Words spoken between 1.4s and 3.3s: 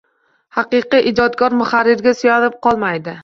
muharrirga suyanib qolmaydi